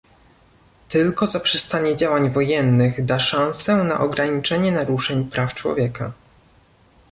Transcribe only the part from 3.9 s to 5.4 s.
ograniczenie naruszeń